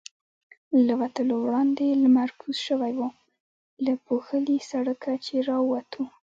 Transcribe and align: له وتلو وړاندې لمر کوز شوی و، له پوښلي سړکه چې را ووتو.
له 0.85 0.93
وتلو 1.01 1.35
وړاندې 1.45 1.87
لمر 2.03 2.29
کوز 2.39 2.57
شوی 2.67 2.93
و، 2.97 3.01
له 3.85 3.93
پوښلي 4.05 4.57
سړکه 4.71 5.11
چې 5.25 5.35
را 5.47 5.57
ووتو. 5.63 6.03